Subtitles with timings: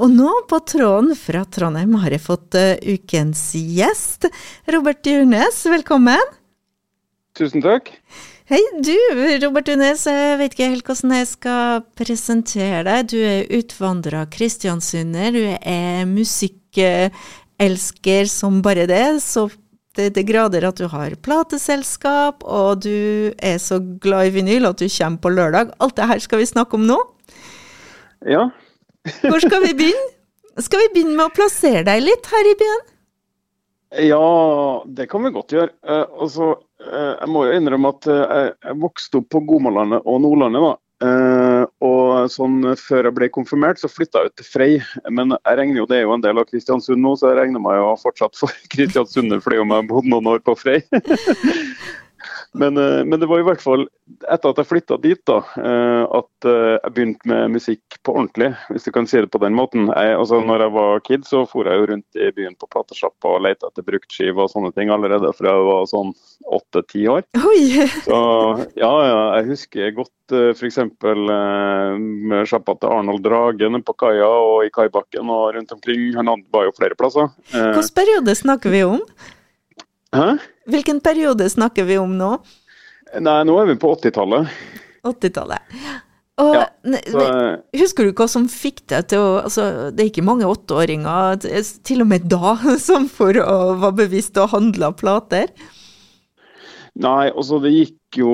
[0.00, 4.24] Og nå på tråden fra Trondheim har jeg fått uh, ukens gjest.
[4.72, 6.22] Robert Djurnes, velkommen.
[7.36, 7.90] Tusen takk.
[8.48, 8.96] Hei, du
[9.42, 10.06] Robert Djurnes.
[10.08, 13.10] Jeg vet ikke helt hvordan jeg skal presentere deg.
[13.12, 15.28] Du er utvandra kristiansunder.
[15.36, 19.20] Du er musikkelsker som bare det.
[19.20, 19.52] Så
[19.92, 24.80] det det grader at du har plateselskap, og du er så glad i vinyl at
[24.80, 25.76] du kommer på lørdag.
[25.84, 26.96] Alt det her skal vi snakke om nå.
[28.24, 28.48] Ja,
[29.22, 30.08] hvor skal vi begynne?
[30.60, 32.82] Skal vi begynne med å plassere deg litt her i byen?
[34.08, 35.72] Ja, det kan vi godt gjøre.
[35.84, 40.22] Eh, altså, eh, jeg må jo innrømme at eh, jeg vokste opp på Gomalandet og
[40.24, 40.64] Nordlandet.
[40.64, 40.72] da.
[41.02, 44.70] Eh, og sånn Før jeg ble konfirmert, så flytta jeg ut til Frei.
[45.10, 47.64] Men jeg regner jo, det er jo en del av Kristiansund nå, så jeg regner
[47.64, 50.80] meg jo fortsatt for Kristiansunder fordi om jeg bodd noen år på Frei.
[52.52, 53.86] Men, eh, men, det var i hvert fall
[54.28, 58.50] etter at jeg flytta dit, da, eh, at eh, jeg begynte med musikk på ordentlig,
[58.68, 59.88] hvis du kan si det på den måten.
[59.88, 63.36] Jeg, altså, når jeg var kid, så for jeg jo rundt i byen på platesjappa
[63.36, 66.12] og lette etter bruktskiver og sånne ting allerede fra jeg var sånn
[66.58, 67.24] åtte-ti år.
[67.40, 67.88] Oi.
[68.04, 68.20] Så
[68.78, 70.78] ja, ja, jeg husker godt f.eks.
[71.02, 76.10] med sjappa til Arnold Dragen på kaia og i kaibakken og rundt omkring.
[76.16, 77.30] Han var jo flere plasser.
[77.52, 79.00] Hvilken periode snakker vi om?
[80.12, 80.36] Hæ?
[80.70, 82.36] Hvilken periode snakker vi om nå?
[83.20, 84.48] Nei, nå er vi på 80-tallet.
[85.06, 85.76] 80-tallet.
[86.40, 86.64] Og ja,
[87.12, 87.24] så,
[87.76, 91.42] Husker du hva som fikk deg til å altså, Det er ikke mange åtteåringer,
[91.84, 92.54] til og med da,
[92.88, 95.52] som for å var bevisst og handla plater?
[97.02, 98.32] Nei, altså det gikk jo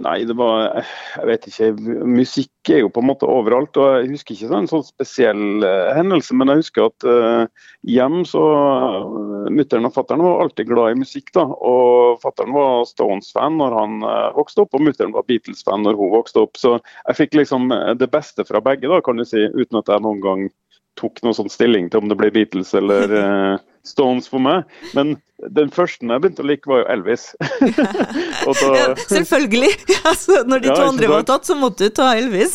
[0.00, 1.68] Nei, det var Jeg vet ikke.
[2.08, 3.76] Musikk er jo på en måte overalt.
[3.76, 8.22] og Jeg husker ikke en sånn spesiell uh, hendelse, men jeg husker at uh, hjem
[8.28, 11.32] så uh, Mutter'n og fatter'n var alltid glad i musikk.
[11.36, 15.98] da, og Fatter'n var Stones-fan når han uh, vokste opp, og mutter'n var Beatles-fan når
[16.00, 16.58] hun vokste opp.
[16.60, 20.04] Så jeg fikk liksom det beste fra begge, da, kan du si, uten at jeg
[20.04, 20.46] noen gang
[20.96, 23.56] tok noen sånn stilling til om det ble Beatles eller uh,
[23.86, 24.66] Stones for meg.
[24.96, 25.16] Men
[25.52, 27.26] den første jeg begynte å like, var jo Elvis.
[28.46, 29.72] da, ja, selvfølgelig!
[30.06, 32.54] Altså, når de ja, to andre var tatt, så måtte du ta Elvis.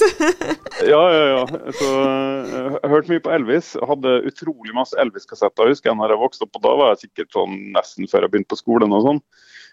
[0.87, 1.41] ja, ja, ja.
[1.75, 3.73] Så, uh, jeg hørte mye på Elvis.
[3.89, 6.57] Hadde utrolig masse Elvis-kassetter, husker jeg, når jeg vokste opp.
[6.57, 9.23] og Da var jeg sikkert sånn nesten før jeg begynte på skolen og sånn.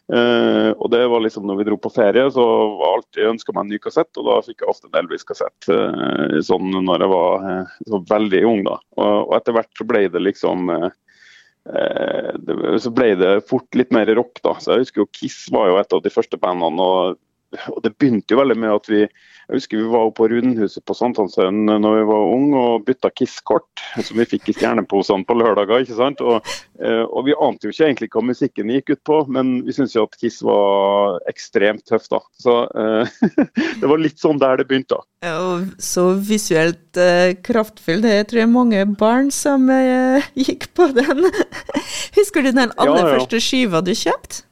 [0.08, 2.44] Uh, og det var liksom når vi dro på ferie, så
[2.80, 6.38] var alltid ønska meg en ny kassett, og da fikk jeg ofte en Elvis-kassett uh,
[6.44, 8.62] sånn når jeg var uh, så veldig ung.
[8.70, 8.78] da.
[8.96, 10.94] Og, og, etter hvert så ble det liksom det,
[11.68, 14.54] Så ble det fort litt mer rock, da.
[14.60, 16.84] Så jeg husker jo Kiss var jo et av de første bandene.
[16.84, 17.18] og
[17.72, 19.04] og det begynte jo veldig med at vi
[19.48, 23.80] jeg husker vi var på Rundhuset på Sankthanshaugen når vi var unge og bytta Kiss-kort,
[24.04, 25.86] som vi fikk i stjerneposene på lørdager.
[25.86, 26.20] ikke sant?
[26.20, 26.44] Og,
[26.76, 29.96] eh, og, vi ante jo ikke egentlig hva musikken gikk ut på, men vi syntes
[29.96, 32.20] jo at Kiss var ekstremt tøff da.
[32.44, 33.14] Så eh,
[33.80, 35.00] det var litt sånn der det begynte.
[35.24, 38.04] Ja, og så visuelt eh, kraftfull.
[38.04, 41.24] Det tror jeg mange barn som eh, gikk på den.
[42.20, 43.16] Husker du den aller ja, ja.
[43.16, 44.44] første skiva du kjøpte?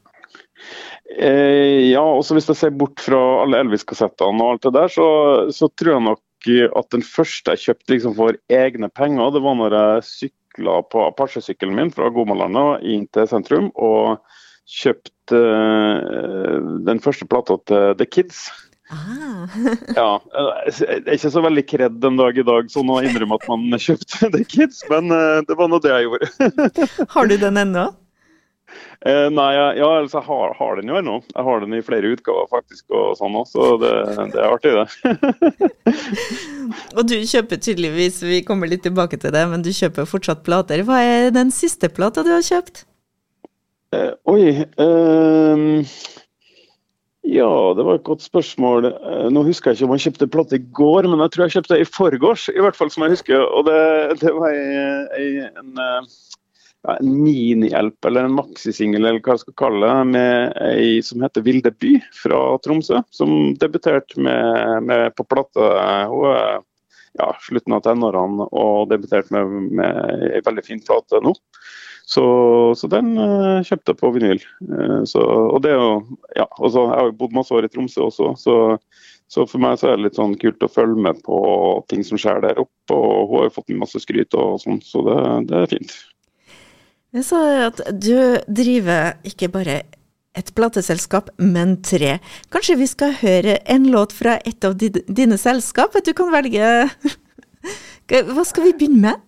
[1.14, 5.06] Eh, ja, også hvis jeg ser bort fra alle Elvis-kassettene og alt det der, så,
[5.54, 9.56] så, tror jeg nok at den første jeg kjøpte liksom for egne penger, det var
[9.58, 14.18] når jeg sykla på Apache-sykkelen min fra Gomalandet inn til sentrum og
[14.66, 18.46] kjøpte eh, den første plata til The Kids.
[18.86, 19.50] Ah.
[19.98, 20.10] ja,
[20.70, 23.78] Det er ikke så veldig kred den dag i dag sånn å innrømme at man
[23.82, 26.90] kjøpte The Kids, men uh, det var nå det jeg gjorde.
[27.14, 27.88] Har du den ennå?
[29.06, 31.16] Eh, nei, ja, altså, jeg har, har, den jo ennå.
[31.34, 33.92] Jeg har den i flere utgaver faktisk, og sånn også, så det,
[34.32, 35.92] det, er artig, det.
[36.96, 40.82] og du kjøper tydeligvis, vi kommer litt tilbake til det, men du kjøper fortsatt plater.
[40.88, 42.86] Hva er den siste plata du har kjøpt?
[43.94, 45.94] Eh, oi eh,
[47.26, 48.90] Ja, det var et godt spørsmål.
[48.90, 51.58] Eh, nå husker jeg ikke om jeg kjøpte plate i går, men jeg tror jeg
[51.58, 53.44] kjøpte i forgårs, i hvert fall som jeg husker.
[53.44, 53.80] Og det,
[54.24, 56.16] det var ei, en eh,
[56.86, 61.24] ja, en minihjelp eller en maxisingel eller hva jeg skal kalle det, med ei som
[61.24, 63.02] heter Vilde By fra Tromsø.
[63.10, 65.70] Som debuterte med, med på plate
[66.12, 66.62] hun er
[67.16, 71.34] ja, slutten av tenårene og debuterte med, med ei veldig fin plate nå.
[72.06, 72.22] Så,
[72.78, 74.42] så den uh, kjøpte jeg på vinyl.
[74.62, 77.70] Uh, så, og det er jo, ja, altså, Jeg har jo bodd masse år i
[77.72, 78.58] Tromsø også, så,
[79.26, 81.40] så, for meg så er det litt sånn kult å følge med på
[81.90, 82.94] ting som skjer der oppe.
[82.94, 85.18] Og hun har jo fått masse skryt og sånn, så det,
[85.50, 85.96] det er fint.
[87.16, 87.38] Jeg sa
[87.70, 89.76] at du driver ikke bare
[90.36, 92.18] et plateselskap, men tre.
[92.52, 95.96] Kanskje vi skal høre en låt fra et av dine selskap?
[95.96, 96.66] At du kan velge
[98.36, 99.24] Hva skal vi begynne med?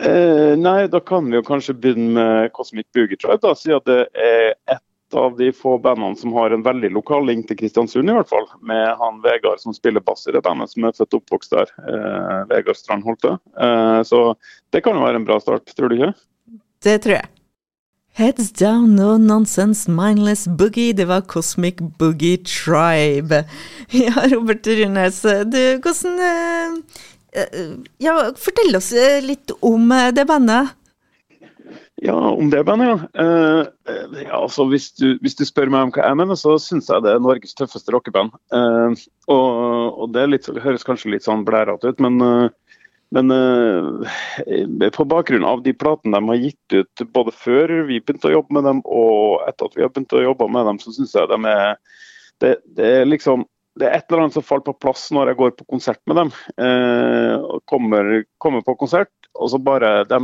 [0.00, 4.00] Eh, nei, da kan vi jo kanskje begynne med Cosmic Boogie Tribe, da, siden det
[4.16, 8.16] er et av de få bandene som har en veldig lokal link til Kristiansund, i
[8.16, 8.48] hvert fall.
[8.64, 11.74] Med han Vegard som spiller bass i det bandet, som er født og oppvokst der.
[11.84, 13.36] Eh, Vegard Strand Holte.
[13.60, 14.30] Eh, så
[14.72, 16.14] det kan jo være en bra start, tror du ikke?
[16.84, 17.30] Det tror jeg.
[18.14, 20.92] Heads down, no nonsense, mindless boogie.
[20.92, 23.44] Det var Cosmic Boogie Tribe.
[24.04, 26.78] Ja, Robert Runes, du, hvordan eh,
[27.42, 30.76] eh, Ja, fortell oss eh, litt om det bandet.
[32.04, 33.22] Ja, om det bandet, ja.
[33.24, 36.90] Uh, ja altså, hvis, du, hvis, du, spør meg om hva jeg mener, så syns
[36.90, 38.34] jeg det er Norges tøffeste rockeband.
[38.52, 38.92] Uh,
[39.30, 39.46] og,
[40.02, 42.76] og, det litt, høres kanskje litt sånn blærete ut, men, uh,
[43.14, 48.36] men på bakgrunn av de platene de har gitt ut både før vi begynte å
[48.36, 51.14] jobbe med dem og etter at vi har begynt å jobbe med dem, så syns
[51.14, 51.76] jeg de er
[52.42, 53.44] det, det, er liksom
[53.78, 56.18] det er et eller annet som faller på plass når jeg går på konsert med
[56.20, 56.30] dem.
[56.62, 58.10] Eh, kommer,
[58.42, 60.20] kommer, på konsert, og så bare De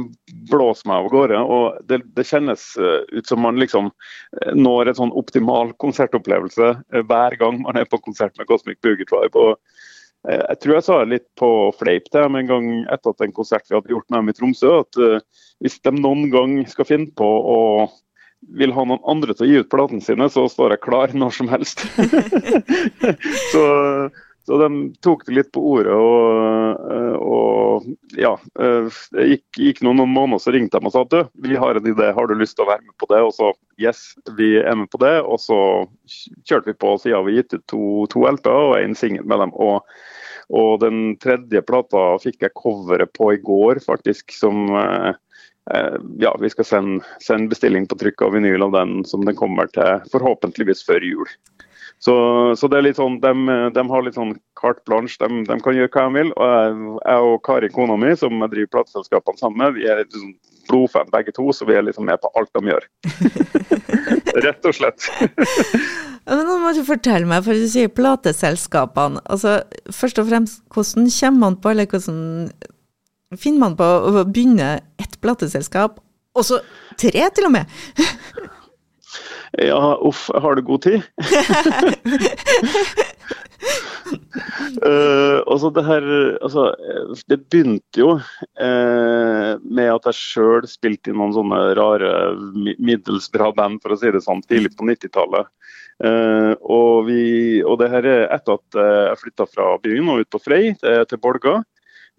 [0.51, 1.41] blåser meg av gårde.
[1.43, 6.71] og det, det, kjennes eh, ut som man liksom eh, når en sånn optimal konsertopplevelse
[6.79, 9.59] eh, hver gang man er på konsert med Cosmic og
[10.29, 13.33] jeg tror jeg sa det litt på fleip til dem en gang etter at en
[13.33, 15.01] konsert vi hadde gjort med dem i Tromsø, at
[15.65, 17.59] hvis de noen gang skal finne på å
[18.57, 21.35] vil ha noen andre til å gi ut platene sine, så står jeg klar når
[21.37, 21.85] som helst.
[23.53, 23.65] så
[24.47, 24.69] så de
[25.05, 25.95] tok det litt på ordet.
[25.95, 31.13] Og, og ja, det gikk, gikk noen, noen, måneder, så ringte de og sa at
[31.13, 33.21] du, vi har en idé, har du lyst til å være med på det?
[33.27, 34.03] Og så yes,
[34.39, 35.15] vi er med på det.
[35.23, 35.61] Og så
[36.49, 39.55] kjørte vi på siden vi gitt ut to, to LP-er og en singel med dem.
[39.55, 39.87] Og,
[40.51, 45.13] og, den tredje plata fikk jeg coveret på i går, faktisk, som eh,
[46.19, 49.71] ja, vi skal sende, sende bestilling på trykk av vinyl av den som den kommer
[49.77, 51.37] til forhåpentligvis før jul.
[52.01, 52.15] Så,
[52.57, 53.33] så, det er litt sånn, de,
[53.77, 55.19] de har litt sånn carte blanche.
[55.21, 56.31] De, de, kan gjøre hva de vil.
[56.33, 60.01] og Jeg, jeg og Kari, kona mi, som jeg driver plateselskapene sammen med, vi er
[60.01, 60.31] liksom
[60.71, 62.87] blodfan begge to, så vi er liksom med på alt de gjør.
[64.47, 65.11] Rett og slett.
[66.25, 69.21] Men nå må du fortelle meg, for du sier plateselskapene.
[69.27, 69.59] altså
[69.93, 72.49] Først og fremst, hvordan kommer man på, eller hvordan
[73.37, 76.01] finner man på å begynne et plateselskap,
[76.33, 76.63] og så
[77.01, 77.77] tre til og med?
[79.59, 81.03] Ja, uff, har du god tid?
[84.87, 86.07] uh, altså det her
[86.41, 86.69] altså,
[87.29, 92.13] Det begynte jo uh, med at jeg sjøl spilte i noen sånne rare
[92.79, 95.51] middels bra band, for å si det sånn, tidlig på 90-tallet.
[96.01, 100.41] Uh, og, og, det her er etter at jeg flytta fra byen og ut på
[100.47, 101.61] Frei til, til Bolga.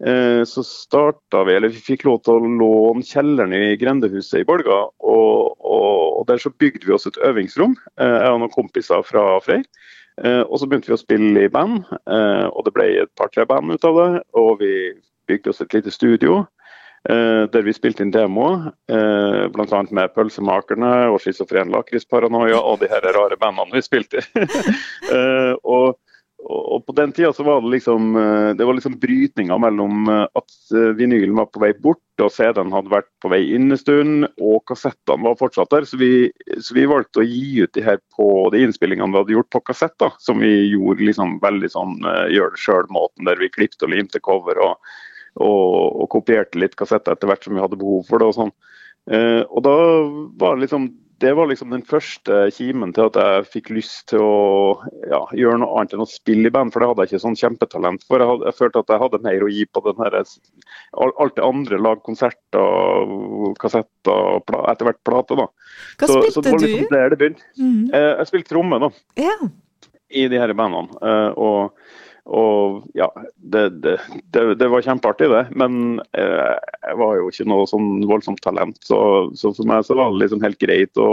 [0.06, 4.46] Eh, så starta vi, eller vi fikk lov til å låne kjelleren i grendehuset i
[4.46, 4.80] Bolga.
[4.98, 9.04] Og, og, og der så bygde vi oss et øvingsrom, eh, jeg og noen kompiser
[9.06, 9.60] fra Frei.
[10.22, 13.72] Eh, og så begynte vi å spille i band, og det ble et par-tre band
[13.72, 14.10] ut av det.
[14.42, 14.74] Og vi
[15.30, 16.44] bygde oss et lite studio.
[17.02, 19.78] der vi spilte inn demoer, uh, bl.a.
[19.90, 24.44] med Pølsemakerne og Schizofren Lakrisparanoia og de her rare bandene vi spilte i.
[25.74, 25.96] og
[26.42, 30.24] og på den tida så var det liksom eh, det var liksom brytninga mellom eh,
[30.38, 33.78] at eh, vinylen var på vei bort, og CD-en hadde vært på vei inn en
[33.78, 35.86] stund, og kassettene var fortsatt der.
[35.88, 39.36] Så vi, så vi, valgte å gi ut de her på de innspillingene vi hadde
[39.36, 41.96] gjort på kassett, da, som vi gjorde liksom veldig sånn
[42.34, 44.92] gjør det sjøl-måten, der vi klippet og limte cover og,
[45.38, 48.32] og, og, kopierte litt kassetter etter hvert som vi hadde behov for det.
[48.32, 48.54] og sånn.
[49.50, 49.76] Og da
[50.38, 50.90] var det liksom
[51.22, 54.32] det var liksom den første kimen til at jeg fikk lyst til å
[55.06, 57.38] ja, gjøre noe annet enn å spille i band, for det hadde jeg ikke sånn
[57.38, 58.18] kjempetalent for.
[58.22, 60.18] Jeg, hadde, jeg følte at jeg hadde mer å gi på den her,
[61.06, 63.14] alt det andre, lage konserter,
[63.62, 65.38] kassetter, pla, etter hvert plate.
[65.38, 65.48] da.
[66.02, 66.94] Hva så, spilte så det var liksom du?
[66.96, 67.50] Der det begynte.
[67.62, 67.82] Mm.
[67.94, 68.92] Jeg spilte tromme da,
[69.22, 69.44] Yeah.
[70.10, 70.98] i de her bandene.
[71.00, 71.78] Eh, og
[72.30, 73.96] og ja, det, det,
[74.30, 75.42] det, det, var kjempeartig, det.
[75.58, 76.52] Men eh,
[76.86, 78.78] jeg var jo ikke noe sånn voldsomt talent.
[78.86, 78.98] Så,
[79.38, 81.10] så, for meg så var det liksom helt greit å,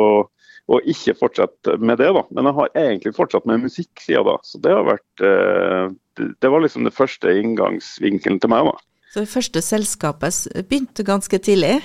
[0.70, 2.24] å, ikke fortsette med det, da.
[2.30, 4.38] Men jeg har egentlig fortsatt med musikksida da.
[4.46, 5.98] Så det har vært eh,
[6.30, 8.78] det, var liksom det første inngangsvinkelen til meg, da.
[9.10, 11.80] Så det første selskapet begynte ganske tidlig?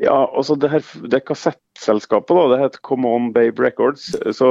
[0.00, 4.10] Ja, altså det, her, det kassettselskapet da, det heter Come On Babe Records.
[4.36, 4.50] Så,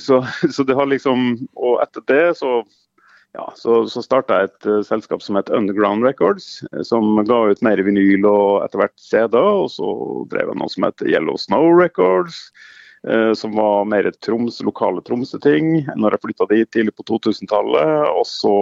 [0.00, 0.22] så,
[0.54, 2.62] så det har liksom Og etter det så
[3.32, 7.38] ja, så, så starta jeg et uh, selskap som het Underground Records, uh, som ga
[7.48, 9.62] ut mer vinyl og etter hvert CD-er.
[9.64, 9.88] Og så
[10.32, 12.42] drev jeg noe som het Yellow Snow Records,
[13.08, 15.78] uh, som var mer troms, lokale Tromsø-ting.
[15.96, 18.04] Når jeg flytta dit tidlig på 2000-tallet.
[18.12, 18.54] Og så,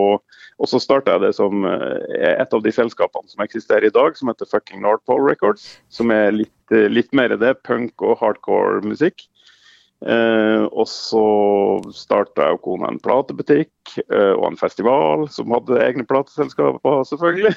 [0.62, 4.30] og så starta jeg det som et av de selskapene som eksisterer i dag, som
[4.30, 5.66] heter Fucking North Pole Records.
[5.90, 9.26] Som er litt, litt mer det, punk og hardcore musikk.
[10.00, 11.23] Eh, og så
[11.92, 17.52] starta jeg og kona en platebutikk eh, og en festival som hadde egne plateselskaper, selvfølgelig.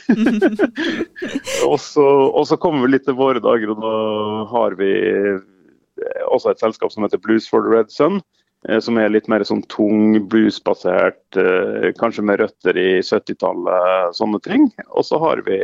[1.69, 3.95] og, så, og så kommer vi litt til våre dager, og da
[4.51, 4.91] har vi
[6.27, 8.19] også et selskap som heter Blues for the Red Sun.
[8.79, 11.35] Som er litt mer sånn tung, bluesbasert,
[11.99, 14.69] kanskje med røtter i 70-tallet, sånne ting.
[14.95, 15.57] Og så har vi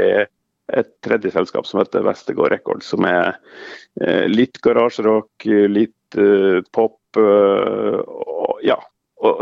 [0.76, 3.40] et tredje selskap som heter Vestegård Records, som er
[4.28, 5.96] litt garasjerock, litt
[6.76, 6.98] pop.
[7.20, 8.78] Og, ja,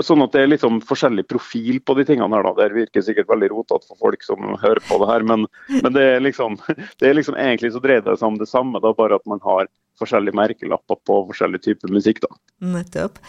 [0.01, 2.35] sånn at Det er liksom forskjellig profil på de tingene.
[2.35, 2.53] her da.
[2.57, 6.03] Det virker sikkert veldig rotete for folk som hører på det her, men, men det,
[6.15, 6.57] er liksom,
[6.99, 9.41] det er liksom egentlig så dreier det seg om det samme, da, bare at man
[9.45, 9.69] har
[9.99, 12.21] forskjellige merkelapper på forskjellig type musikk.
[12.25, 12.33] da.
[12.61, 13.21] Nettopp.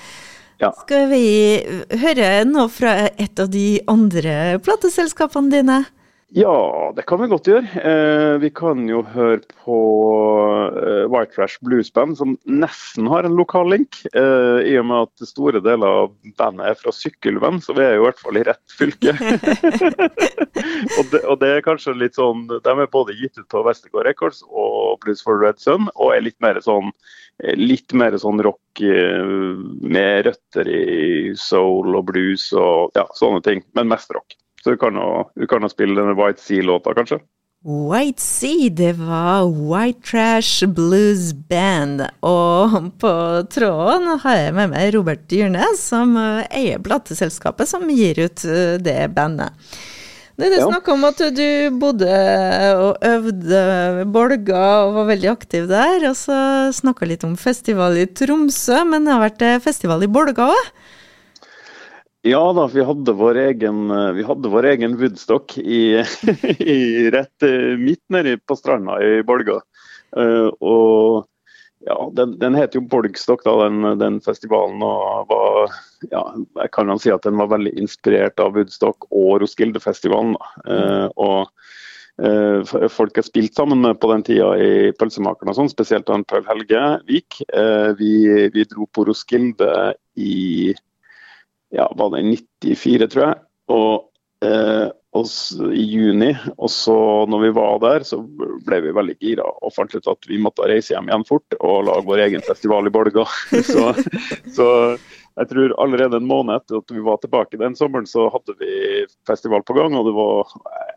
[0.59, 0.73] Ja.
[0.81, 1.27] Skal vi
[2.01, 5.85] høre noe fra et av de andre plateselskapene dine?
[6.37, 7.81] Ja, det kan vi godt gjøre.
[7.89, 9.77] Eh, vi kan jo høre på
[10.77, 13.97] eh, White Trash Blues Band, som nesten har en lokal link.
[14.13, 17.97] Eh, I og med at store deler av bandet er fra Sykkylven, så vi er
[17.97, 19.15] jo i hvert fall i rett fylke.
[20.99, 24.11] og, det, og, det, er kanskje litt sånn De er både gitt ut på Vestergård
[24.11, 26.93] Records og Blues for Red Sun, og er litt mer sånn
[27.57, 29.33] litt mer sånn rock eh,
[29.81, 34.37] med røtter i soul og blues og ja, sånne ting, men mest rock.
[34.63, 37.21] Så du kan jo, spille denne White Sea-låta, kanskje?
[37.67, 42.05] White Sea, det var White Trash Blues Band.
[42.23, 43.13] Og på
[43.51, 48.77] tråden har jeg med meg Robert Dyrnes, som eh, eier plateselskapet som gir ut eh,
[48.79, 49.59] det bandet.
[50.39, 51.49] Det er snakk om at du
[51.83, 52.07] bodde
[52.79, 53.63] og øvde
[54.15, 56.05] Bolga og var veldig aktiv der.
[56.13, 56.37] Og så
[56.79, 60.71] snakka litt om festival i Tromsø, men det har vært eh, festival i Bolga òg?
[62.27, 66.03] Ja da, vi hadde vår egen, eh, vi hadde vår egen Woodstock i,
[66.59, 69.61] i rett eh, midt nedi på stranda i Bolga.
[70.17, 71.27] Uh, og
[71.85, 74.83] ja, den, den heter jo Bolgstock, da, den, den, festivalen.
[74.83, 75.77] og var,
[76.11, 76.23] ja,
[76.63, 80.35] Jeg kan jo si at den var veldig inspirert av Woodstock og Roskildefestivalen.
[80.67, 81.53] Uh, og
[82.91, 86.81] folk jeg spilt sammen med på den tida i Pølsemakerne, sånn, spesielt han Paul Helge
[87.07, 87.37] Vik.
[88.01, 88.15] Vi,
[88.51, 90.73] vi, dro på Roskilde i
[91.75, 92.25] ja, var det
[92.63, 93.41] 94, tror jeg.
[93.75, 94.09] Og,
[94.45, 94.87] eh,
[95.75, 96.31] i juni.
[96.59, 96.95] Og så
[97.27, 98.21] når vi var der, så
[98.67, 101.89] ble vi veldig gira og fant ut at vi måtte reise hjem igjen fort og
[101.89, 103.25] lage vår egen festival i Bolga.
[103.73, 103.91] så,
[104.55, 104.69] så
[105.39, 109.05] jeg tror allerede en måned etter at vi var tilbake den sommeren, så hadde vi
[109.29, 109.95] festival på gang.
[109.95, 110.55] og det var,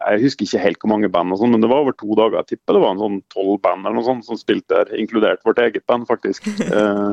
[0.09, 2.39] Jeg husker ikke helt hvor mange band, og sånt, men det var over to dager.
[2.41, 5.45] Jeg tipper det var en sånn tolv band eller noe sånt som spilte der, inkludert
[5.45, 6.49] vårt eget band, faktisk.
[6.71, 7.11] Eh,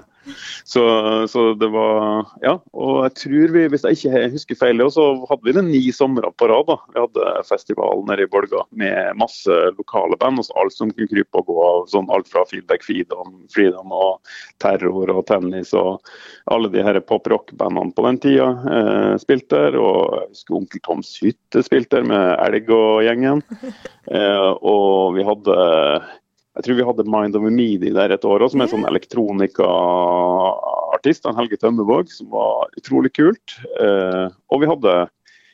[0.65, 0.83] så,
[1.31, 2.59] så, det var Ja.
[2.73, 6.31] Og jeg tror vi, hvis jeg ikke husker feil, så hadde vi det ni somre
[6.39, 6.67] på rad.
[6.69, 6.77] da.
[6.95, 10.43] Vi hadde festival nede i Bolga med masse lokale band.
[10.43, 11.87] og Alt som kunne krype og gå av.
[11.93, 14.21] sånn Alt fra Feedback Freedom, Freedom og
[14.63, 16.03] Terror og Tennis og
[16.51, 19.79] alle de her pop rock-bandene på den tida eh, spilte der.
[19.81, 23.45] Og jeg husker Onkel Toms hytte spilte der med Elg og gjengen.
[24.09, 25.55] Eh, og vi hadde
[26.59, 28.89] jeg tror vi hadde Mind of a Midi der et år òg, som er sånn
[28.89, 31.29] elektronikaartist.
[31.39, 33.47] Helge Tømmevåg, som var utrolig kult.
[33.79, 35.07] Eh, og vi hadde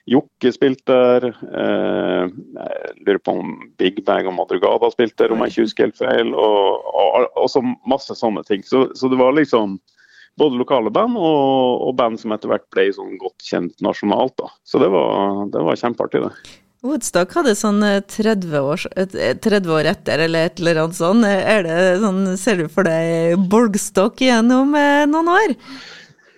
[0.09, 1.25] Jokke spilt der.
[1.29, 5.85] Eh, jeg lurer på om Big Bang og Madrugada spilte der, om jeg ikke husker
[5.89, 6.29] helt feil.
[6.33, 8.61] Og, og, og så masse sånne ting.
[8.65, 9.77] Så, så, det var liksom
[10.41, 14.37] både lokale band og, og band som etter hvert ble sånn godt kjent nasjonalt.
[14.41, 14.49] da.
[14.65, 16.33] Så det var, det var kjempeartig, det.
[16.85, 21.01] Woodstock hadde sånn 30 eh, år, 30 eh, år, etter, eller et eller annet.
[21.41, 25.55] Er det sånn, Ser du for deg Borgstock igjennom eh, noen år?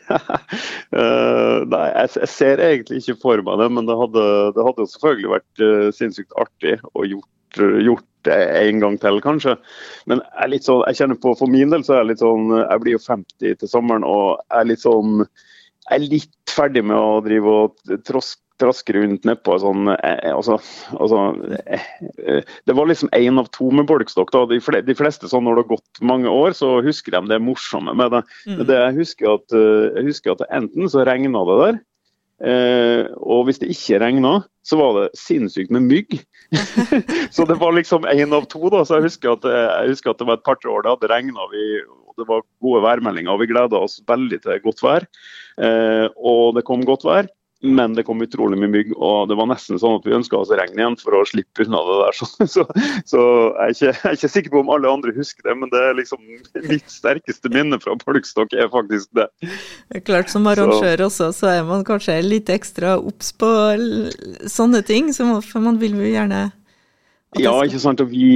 [0.07, 4.87] uh, nei, jeg, jeg, ser egentlig ikke for meg det, men det hadde, det hadde
[4.93, 9.57] selvfølgelig vært uh, sinnssykt artig å gjort, gjort, det en gang til, kanskje.
[10.11, 12.83] Men jeg, sånn, jeg kjenner på, for min del så er jeg litt sånn Jeg
[12.83, 15.13] blir jo 50 til sommeren og jeg er litt sånn
[15.87, 20.59] jeg er litt ferdig med å drive og troske traske rundt nedpå sånn eh, altså,
[20.97, 21.23] altså
[21.65, 21.89] eh,
[22.23, 24.33] eh, Det var liksom én av to med bolkstokk.
[24.51, 27.95] De, de, fleste sånn når det har gått mange år, så husker de det morsomme
[27.97, 28.23] med det.
[28.47, 28.65] Mm.
[28.69, 31.81] det jeg, husker at, jeg husker at enten så regna det der,
[32.49, 36.19] eh, og hvis det ikke regna, så var det sinnssykt med mygg.
[37.35, 38.67] så det var liksom én av to.
[38.73, 41.13] da, så Jeg husker at, jeg husker at det var et par-tre år det hadde
[41.13, 41.49] regna.
[42.17, 45.07] Det var gode værmeldinger, og vi gleda oss veldig til godt vær.
[45.61, 47.29] Eh, og det kom godt vær.
[47.65, 50.51] Men det kom utrolig mye mygg, og det var nesten sånn at vi ønska oss
[50.53, 52.19] regn igjen for å slippe unna det der.
[52.27, 52.65] Så, så,
[53.09, 55.73] så jeg, er ikke, jeg, er ikke, sikker på om alle andre husker det, men
[55.73, 56.21] det er liksom
[56.69, 59.29] mitt sterkeste minne fra Polkstokk er faktisk det.
[59.41, 61.09] det er klart Som arrangør så.
[61.09, 63.51] også, så er man kanskje litt ekstra obs på
[64.53, 66.49] sånne ting, for man vil jo gjerne
[67.43, 68.01] ja, ikke sant.
[68.03, 68.29] Og vi,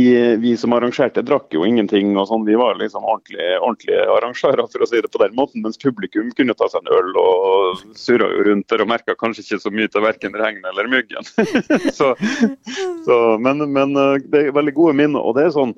[0.43, 2.13] vi, som arrangerte, drakk jo ingenting.
[2.21, 2.47] og sånn.
[2.49, 5.65] Vi var liksom ordentlige, ordentlige, arrangører, for å si det på den måten.
[5.65, 9.45] Mens publikum kunne ta seg en øl og surra jo rundt der og merka kanskje
[9.47, 11.31] ikke så mye til verken regn eller myggen.
[11.99, 12.15] så,
[13.07, 15.25] så, men, men, eh, det er veldig gode minner.
[15.25, 15.77] og det er sånn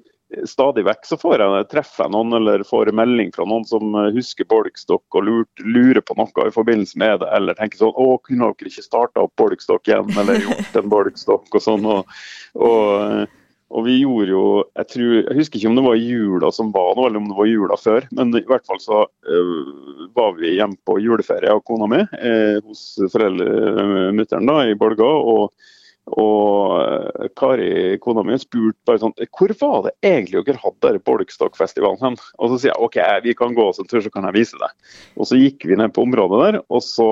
[0.48, 4.48] stadig vekk så får jeg treffer jeg noen eller får melding fra noen som husker
[4.50, 8.50] Bolkstokk og lurt, lurer på noe i forbindelse med det, eller tenker sånn Å, kunne
[8.52, 11.88] dere ikke starta opp Bolkstokk igjen, eller gjort en Bolkstokk og sånn.
[11.88, 12.18] og,
[12.58, 13.30] og
[13.72, 14.44] og vi gjorde jo
[14.76, 17.38] jeg, tror, jeg husker ikke om det var jula som var nå, eller om det
[17.38, 18.06] var jula før.
[18.12, 22.58] Men i hvert fall så øh, var vi hjemme på juleferie av kona mi øh,
[22.66, 22.84] hos
[23.14, 25.08] foreldremutteren i Bolga.
[25.08, 25.70] Og,
[26.10, 30.98] og uh, Kari, kona mi, spurte bare sånn Hvor var det egentlig dere hadde der
[31.06, 32.16] Bolkstokkfestivalen hen?
[32.38, 34.58] Og så sier jeg OK, vi kan gå oss en tur, så kan jeg vise
[34.58, 34.74] deg.
[35.14, 37.08] Og så gikk vi ned på området der, og så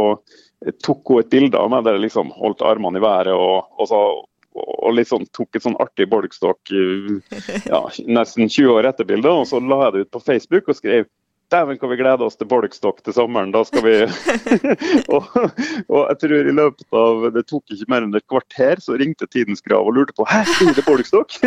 [0.85, 3.87] tok hun et bilde av meg der jeg liksom holdt armene i været og, og
[3.89, 4.01] så,
[4.61, 6.75] og liksom tok et sånn artig bolkstokk
[7.71, 10.77] ja, nesten 20 år etter bildet, og så la jeg det ut på Facebook og
[10.77, 11.09] skrev
[11.51, 13.51] Dæven, kan vi glede oss til bolkstokk til sommeren.
[13.51, 13.95] Da skal vi
[15.15, 15.27] og,
[15.89, 19.27] og, jeg tror i løpet av Det tok ikke mer enn et kvarter, så ringte
[19.27, 21.41] Tidens Grav og lurte på Hæ, blir det bolkstokk?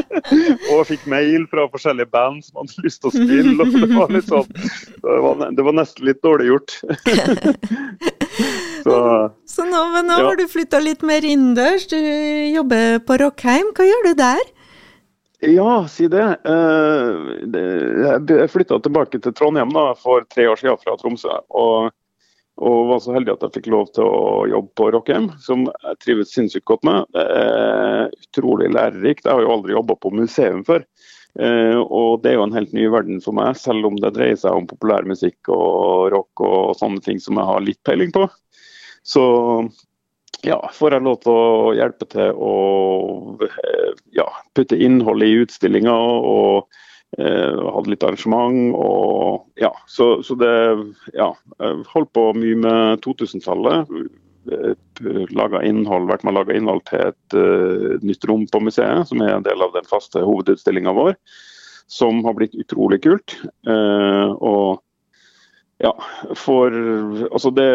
[0.74, 3.56] og fikk mail fra forskjellige band som hadde lyst til å spille.
[3.64, 4.54] og Det var, litt sånn,
[5.00, 6.76] det var, det var nesten litt dårlig gjort.
[8.84, 8.96] så,
[9.48, 10.28] så nå, nå ja.
[10.28, 11.88] har du flytta litt mer innendørs.
[11.88, 13.72] Du jobber på Rockheim.
[13.76, 14.48] Hva gjør du der?
[15.40, 16.24] Ja, si det.
[16.44, 21.32] Jeg flytta tilbake til Trondheim da, for tre år siden fra Tromsø.
[21.56, 21.88] Og,
[22.60, 26.00] og, var så heldig at jeg fikk lov til å jobbe på Rockheim, som jeg
[26.04, 27.08] trives sinnssykt godt med.
[27.16, 29.24] Det er utrolig lærerikt.
[29.24, 30.84] Jeg har jo aldri jobba på museum før.
[31.40, 34.52] Og det er jo en helt ny verden for meg, selv om det dreier seg
[34.52, 38.28] om populærmusikk og rock og sånne ting som jeg har litt peiling på.
[39.08, 39.24] Så
[40.46, 42.54] ja, får jeg lov til å hjelpe til å
[43.44, 46.70] eh, ja, putte innhold i utstillinga og
[47.18, 48.72] eh, hadde litt arrangement.
[48.76, 50.54] og ja, Så, så det
[51.16, 51.32] ja,
[51.92, 53.94] holdt på mye med 2000-tallet.
[54.50, 54.72] Eh,
[55.36, 59.20] laga innhold, vært med å lage innhold til et uh, nytt rom på museet, som
[59.20, 61.18] er en del av den faste hovedutstillinga vår.
[61.90, 63.36] Som har blitt utrolig kult.
[63.68, 64.80] Uh, og
[65.80, 65.94] ja,
[66.36, 66.74] for,
[67.32, 67.68] altså det,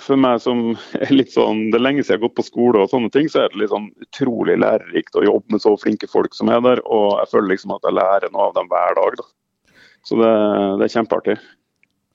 [0.00, 2.80] for meg som er litt sånn Det er lenge siden jeg har gått på skole
[2.80, 6.08] og sånne ting, så er det litt sånn utrolig lærerikt å jobbe med så flinke
[6.08, 6.80] folk som er der.
[6.88, 9.20] Og jeg føler liksom at jeg lærer noe av dem hver dag.
[9.20, 9.28] Da.
[10.08, 10.32] Så det,
[10.80, 11.36] det er kjempeartig.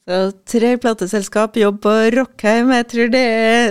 [0.09, 2.73] Så tre plateselskap, jobb på Rockheim.
[2.79, 3.25] Jeg tror det,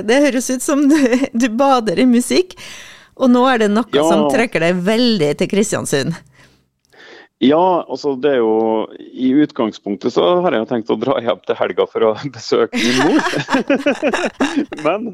[0.07, 0.97] det høres ut som du,
[1.35, 2.55] du, bader i musikk.
[3.19, 4.07] Og nå er det noe ja.
[4.07, 6.15] som trekker deg veldig til Kristiansund?
[7.41, 11.39] Ja, altså det er jo I utgangspunktet så har jeg jo tenkt å dra hjem
[11.49, 13.39] til helga for å besøke min mor.
[14.87, 15.09] men,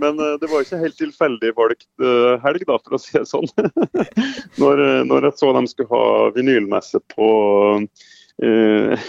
[0.00, 3.28] men, eh, det var ikke helt tilfeldig valgt eh, helg, da, for å si det
[3.30, 3.46] sånn.
[4.62, 7.30] når, når, jeg så de skulle ha vinylmesse på,
[8.42, 9.08] uh,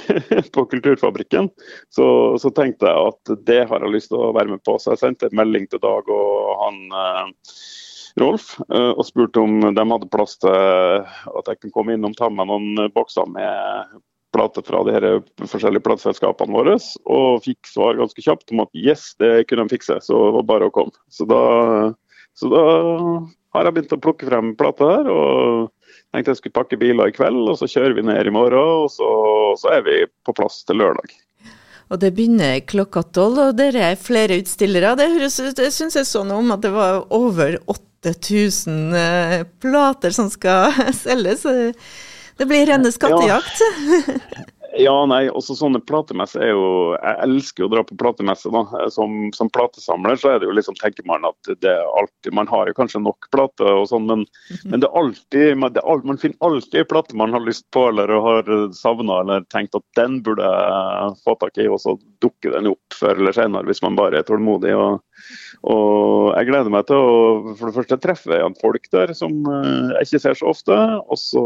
[0.54, 1.50] på Kulturfabrikken,
[1.90, 4.78] så, så, tenkte jeg at det har jeg lyst til å være med på.
[4.78, 7.58] Så jeg sendte en melding til Dag og han uh,
[8.22, 12.30] Rolf eh, og spurte om de hadde plass til at jeg kunne komme innom ta
[12.32, 13.98] med noen bokser med
[14.34, 15.08] plater fra de her
[15.42, 16.78] forskjellige plateselskapene våre.
[17.10, 20.48] Og fikk svar ganske kjapt om at yes, det kunne de fikse, så det var
[20.54, 20.96] bare å komme.
[21.10, 21.42] Så da,
[22.38, 22.64] så da
[23.56, 25.10] har jeg begynt å plukke frem plater her.
[25.10, 25.74] og
[26.14, 28.86] tenkte jeg skulle pakke biler i kveld, og så kjører vi ned i morgen.
[28.86, 29.10] Og så,
[29.62, 31.18] så er vi på plass til lørdag.
[31.90, 34.94] Og det begynner klokka tolv, og dere er flere utstillere.
[34.98, 37.58] Det høres ut, jeg syns jeg så noe om at det var over
[38.06, 41.44] 8000 eh, plater som skal selges.
[42.38, 43.66] Det blir rene skattejakt.
[43.98, 44.44] Ja.
[44.78, 48.52] Ja, nei, også sånne platemesser er jo Jeg elsker å dra på platemesse.
[48.54, 48.90] da.
[48.94, 52.50] Som, som, platesamler så er det jo liksom, tenker man at det er alltid Man
[52.52, 54.70] har jo kanskje nok plater og sånn, men, -hmm.
[54.72, 57.66] men, det er alltid man, det er, man finner alltid en plate man har lyst
[57.72, 61.98] på eller har savna eller tenkt at den burde jeg få tak i, og så
[62.22, 64.76] dukker den opp før eller senere hvis man bare er tålmodig.
[64.76, 65.02] og
[65.68, 69.96] og jeg gleder meg til å for det første treffe igjen folk der som eh,
[69.98, 70.78] jeg ikke ser så ofte.
[71.10, 71.44] Og så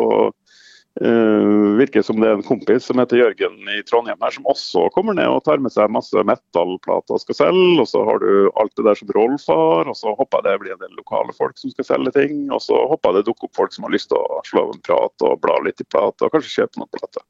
[1.02, 4.84] Uh, virker som det er en kompis som heter Jørgen i Trondheim her, som også
[4.94, 7.80] kommer ned og tar med seg masse metallplater og skal selge.
[7.82, 10.62] Og så har du alt det der som Rolf har, og så håper jeg det
[10.62, 12.46] blir en del lokale folk som skal selge ting.
[12.54, 14.76] Og så håper jeg det dukker opp folk som har lyst til å slå av
[14.76, 17.26] en prat og bla litt i plater, og kanskje kjøpe noen plater.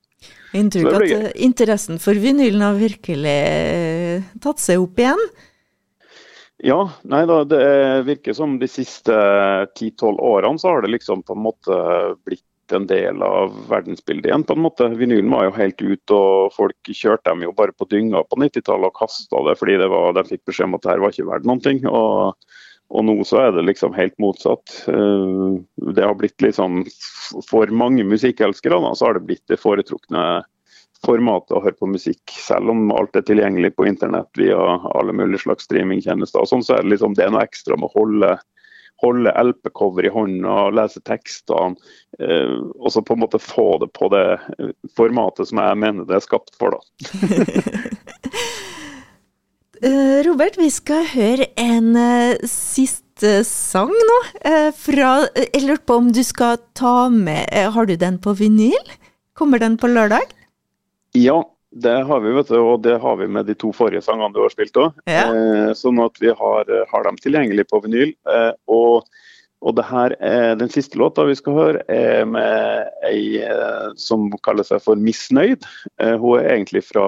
[0.54, 1.26] Inntrykk at gøy.
[1.48, 5.24] interessen for vinylen har virkelig eh, tatt seg opp igjen?
[6.64, 7.64] Ja, nei da, det
[8.08, 9.16] virker som de siste
[9.74, 11.80] 10-12 årene så har det liksom på en måte
[12.24, 12.46] blitt
[12.78, 14.46] en del av verdensbildet igjen.
[14.48, 14.90] på en måte.
[14.98, 18.92] Vinylen var jo helt ute, og folk kjørte dem jo bare på dynga på 90-tallet
[18.92, 21.30] og kasta det fordi det var, de fikk beskjed om at det her var ikke
[21.30, 21.84] verdt noen ting.
[21.90, 22.34] Og,
[22.94, 24.80] og nå så er det liksom helt motsatt.
[24.92, 26.84] Eh, det har blitt liksom
[27.50, 30.44] For mange musikkelskere da, så har det blitt det foretrukne
[31.04, 34.58] formatet å høre på musikk, selv om alt er tilgjengelig på internett via
[34.96, 36.46] alle mulige slags streamingtjenester.
[36.48, 38.30] sånn, så er det liksom det er noe ekstra med å holde
[39.04, 41.78] holde LP-cover i hånda, lese tekstene,
[42.20, 44.26] eh, og så på en måte få det på det
[44.98, 46.78] formatet som jeg mener det er skapt for.
[46.78, 46.82] da.
[49.84, 54.20] Eh, Robert, vi skal høre en uh, siste sang nå.
[54.80, 58.94] Fra Jeg lurte på om du skal ta med Har du den på vinyl?
[59.36, 60.32] Kommer den på lørdag?
[61.20, 61.42] Ja,
[61.74, 62.60] det har vi, vet du.
[62.62, 65.04] Og det har vi med de to forrige sangene du har spilt òg.
[65.10, 65.26] Ja.
[65.78, 68.14] sånn at vi har, har dem tilgjengelig på vinyl.
[68.70, 69.08] og
[69.64, 74.28] og det her eh, Den siste låta vi skal høre, er med ei eh, som
[74.46, 75.64] kaller seg for Misnøyd.
[76.02, 77.06] Eh, hun er egentlig fra,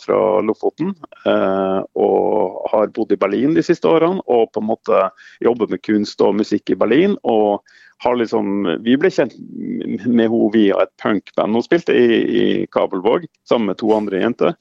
[0.00, 0.94] fra Lofoten
[1.26, 4.22] eh, og har bodd i Berlin de siste årene.
[4.30, 5.08] Og på en måte
[5.44, 7.18] jobber med kunst og musikk i Berlin.
[7.24, 7.66] og
[8.06, 13.72] liksom, Vi ble kjent med henne via et punkband hun spilte i, i Kabelvåg, sammen
[13.72, 14.58] med to andre jenter.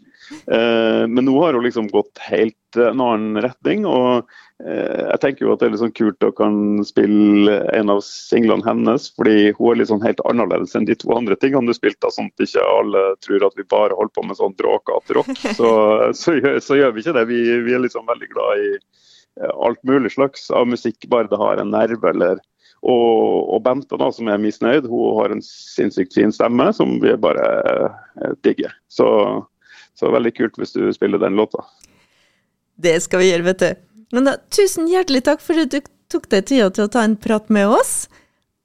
[0.47, 3.85] Men nå har hun liksom gått helt en annen retning.
[3.87, 4.25] og
[4.65, 6.55] Eh, jeg tenker jo at det er litt sånn kult å kan
[6.87, 11.11] spille en av singlene hennes, fordi hun er litt sånn helt annerledes enn de to
[11.13, 14.39] andre tingene du spilte, sånn at ikke alle tror at vi bare holder på med
[14.39, 15.29] sånn bråkete rock.
[15.57, 15.69] Så,
[16.17, 17.25] så, så, gjør vi ikke det.
[17.29, 21.39] Vi, vi, er liksom veldig glad i eh, alt mulig slags av musikk, bare det
[21.41, 22.41] har en nerve eller
[22.85, 27.15] og, og Bente, da, som er misnøyd, hun har en sinnssykt fin stemme som vi
[27.19, 28.75] bare eh, digger.
[28.91, 29.07] Så,
[29.97, 31.65] så veldig kult hvis du spiller den låta.
[32.77, 33.85] Det skal vi gjøre, vet du.
[34.15, 37.17] Men da, tusen hjertelig takk for at du tok deg tida til å ta en
[37.19, 37.95] prat med oss.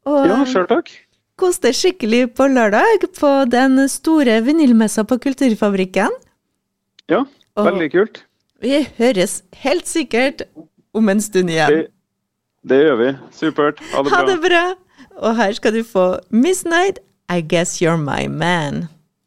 [0.07, 0.93] Og ja, sjøl takk.
[1.41, 6.13] Kos deg skikkelig på lørdag på den store vinylmessa på Kulturfabrikken.
[7.11, 7.25] Ja,
[7.59, 8.23] veldig kult.
[8.63, 10.45] Vi høres helt sikkert
[10.95, 11.89] om en stund igjen.
[12.69, 13.11] Det, gjør vi.
[13.35, 13.81] Supert.
[13.93, 14.19] Ha det bra.
[14.19, 14.65] Ha det bra.
[15.23, 16.99] Og her skal du få Misnight,
[17.31, 18.87] I Guess You're My Man.